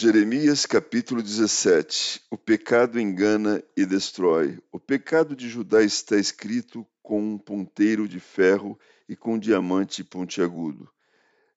[0.00, 4.56] Jeremias capítulo 17 O pecado engana e destrói.
[4.70, 10.88] O pecado de Judá está escrito com um ponteiro de ferro e com diamante pontiagudo,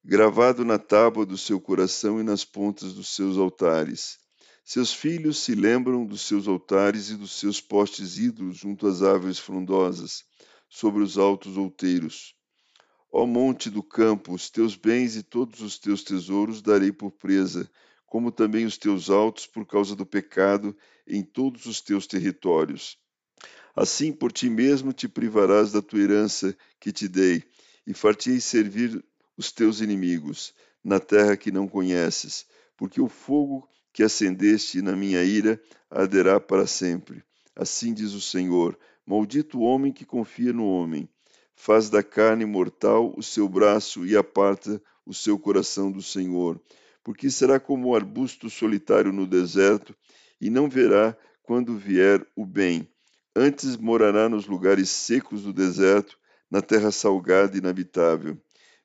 [0.03, 4.17] gravado na tábua do seu coração e nas pontas dos seus altares.
[4.65, 9.37] Seus filhos se lembram dos seus altares e dos seus postes ídolos junto às árvores
[9.37, 10.23] frondosas,
[10.67, 12.33] sobre os altos outeiros.
[13.11, 17.69] Ó monte do campo, os teus bens e todos os teus tesouros darei por presa
[18.11, 20.75] como também os teus altos por causa do pecado
[21.07, 22.97] em todos os teus territórios.
[23.73, 27.41] Assim por ti mesmo te privarás da tua herança que te dei,
[27.87, 29.01] e fartei servir
[29.37, 35.23] os teus inimigos, na terra que não conheces, porque o fogo que acendeste na minha
[35.23, 35.57] ira
[35.89, 37.23] arderá para sempre.
[37.55, 41.07] Assim diz o Senhor: Maldito o homem que confia no homem,
[41.55, 46.59] faz da carne mortal o seu braço e aparta o seu coração do Senhor
[47.03, 49.95] porque será como o arbusto solitário no deserto,
[50.39, 52.87] e não verá quando vier o bem.
[53.35, 56.17] Antes morará nos lugares secos do deserto,
[56.49, 58.37] na terra salgada e inabitável.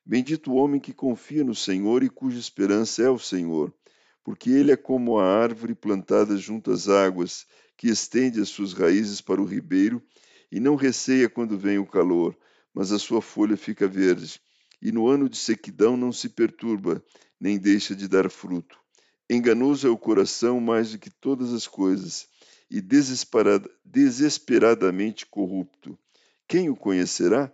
[0.05, 3.73] Bendito o homem que confia no Senhor e cuja esperança é o Senhor,
[4.23, 7.45] porque ele é como a árvore plantada junto às águas,
[7.75, 10.01] que estende as suas raízes para o ribeiro
[10.51, 12.37] e não receia quando vem o calor,
[12.73, 14.39] mas a sua folha fica verde.
[14.81, 17.03] E no ano de sequidão não se perturba,
[17.39, 18.77] nem deixa de dar fruto.
[19.29, 22.27] Enganoso é o coração mais do que todas as coisas,
[22.69, 22.81] e
[23.85, 25.97] desesperadamente corrupto.
[26.47, 27.51] Quem o conhecerá?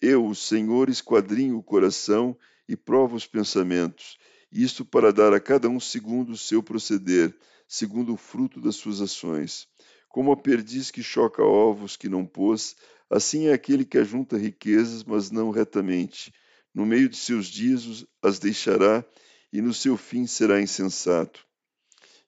[0.00, 2.36] Eu, o Senhor, esquadrinho o coração
[2.68, 4.18] e provo os pensamentos,
[4.52, 7.34] isto para dar a cada um segundo o seu proceder,
[7.66, 9.66] segundo o fruto das suas ações.
[10.08, 12.76] Como a perdiz que choca ovos que não pôs,
[13.10, 16.32] assim é aquele que ajunta riquezas, mas não retamente
[16.74, 19.04] no meio de seus dias as deixará
[19.52, 21.46] e no seu fim será insensato.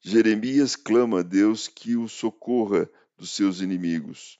[0.01, 4.39] Jeremias clama a Deus que o socorra dos seus inimigos.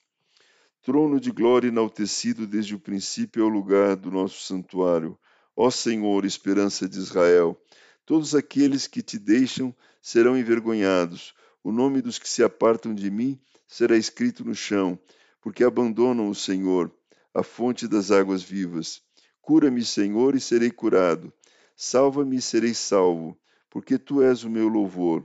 [0.83, 5.19] Trono de glória enaltecido desde o princípio é o lugar do nosso santuário.
[5.57, 7.61] Ó Senhor, esperança de Israel,
[8.05, 11.35] todos aqueles que te deixam serão envergonhados.
[11.65, 14.97] O nome dos que se apartam de mim será escrito no chão,
[15.41, 16.95] porque abandonam o Senhor,
[17.35, 19.03] a fonte das águas vivas.
[19.47, 21.33] Cura-me, Senhor, e serei curado.
[21.77, 23.39] Salva-me e serei salvo,
[23.71, 25.25] porque tu és o meu louvor.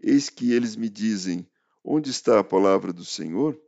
[0.00, 1.44] Eis que eles me dizem:
[1.82, 3.60] Onde está a palavra do Senhor?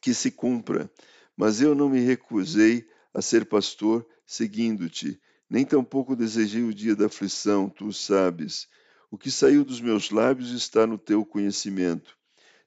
[0.00, 0.88] Que se cumpra.
[1.36, 5.20] Mas eu não me recusei a ser pastor seguindo-te,
[5.50, 8.68] nem tampouco desejei o dia da aflição, tu sabes.
[9.10, 12.16] O que saiu dos meus lábios está no teu conhecimento.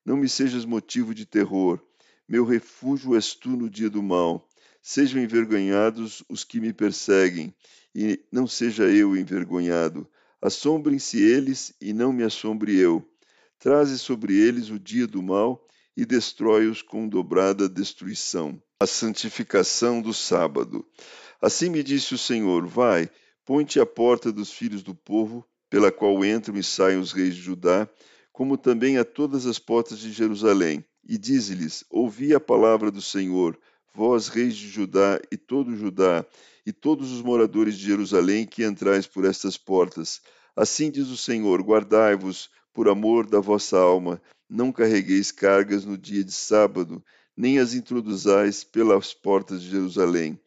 [0.04, 1.82] Não me sejas motivo de terror.
[2.28, 4.46] Meu refúgio és tu no dia do mal.
[4.88, 7.56] Sejam envergonhados os que me perseguem,
[7.96, 10.08] e não seja eu envergonhado.
[10.40, 13.04] Assombrem-se eles, e não me assombre eu.
[13.58, 18.62] Traze sobre eles o dia do mal e destrói-os com dobrada destruição.
[18.80, 20.86] A santificação do sábado.
[21.42, 23.10] Assim me disse o Senhor: Vai,
[23.44, 27.42] ponte à porta dos filhos do povo, pela qual entram e saem os reis de
[27.42, 27.90] Judá,
[28.32, 33.58] como também a todas as portas de Jerusalém, e dize-lhes: Ouvi a palavra do Senhor
[33.96, 36.26] vós, reis de Judá e todo Judá,
[36.66, 40.22] e todos os moradores de Jerusalém que entrais por estas portas.
[40.56, 46.24] Assim diz o Senhor: guardai-vos por amor da vossa alma, não carregueis cargas no dia
[46.24, 47.02] de sábado,
[47.38, 50.38] nem as introduzais pelas portas de Jerusalém.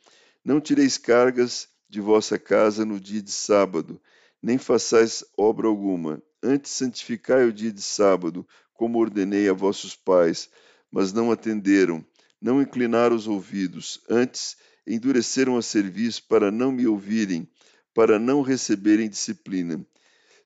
[0.44, 4.00] Não tireis cargas de vossa casa no dia de sábado,
[4.42, 6.22] nem façais obra alguma.
[6.42, 10.50] Antes santificai o dia de sábado, como ordenei a vossos pais,
[10.92, 12.04] mas não atenderam
[12.40, 14.56] não inclinaram os ouvidos, antes
[14.86, 17.48] endureceram a cerviz para não me ouvirem,
[17.94, 19.84] para não receberem disciplina.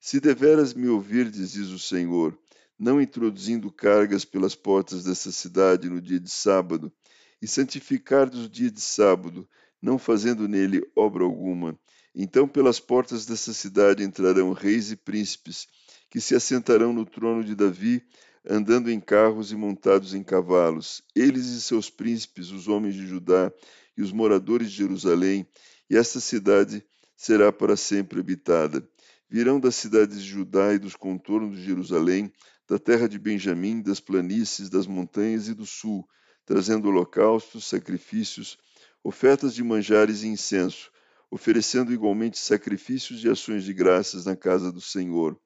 [0.01, 2.37] Se deveras me ouvirdes, diz o Senhor,
[2.79, 6.93] não introduzindo cargas pelas portas dessa cidade no dia de sábado,
[7.41, 9.49] e santificardes o dia de sábado,
[9.81, 11.79] não fazendo nele obra alguma,
[12.15, 15.67] então pelas portas dessa cidade entrarão reis e príncipes,
[16.11, 18.03] que se assentarão no trono de Davi
[18.49, 23.53] andando em carros e montados em cavalos, eles e seus príncipes, os homens de Judá
[23.97, 25.47] e os moradores de Jerusalém,
[25.89, 26.85] e esta cidade
[27.17, 28.87] será para sempre habitada.
[29.29, 32.33] virão das cidades de Judá e dos contornos de Jerusalém,
[32.69, 36.07] da terra de Benjamim, das planícies, das montanhas e do sul,
[36.45, 38.59] trazendo holocaustos, sacrifícios,
[39.03, 40.91] ofertas de manjares e incenso,
[41.31, 45.39] oferecendo igualmente sacrifícios e ações de graças na casa do Senhor.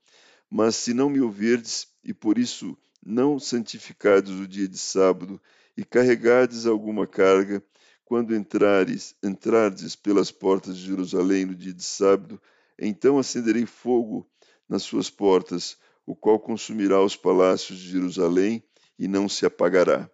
[0.50, 2.76] Mas se não me ouvirdes, e por isso
[3.06, 5.40] não santificardes o dia de sábado,
[5.76, 7.62] e carregardes alguma carga,
[8.04, 12.40] quando entrares, entrardes pelas portas de Jerusalém no dia de sábado,
[12.78, 14.28] então acenderei fogo
[14.68, 18.62] nas suas portas, o qual consumirá os palácios de Jerusalém
[18.98, 20.10] e não se apagará.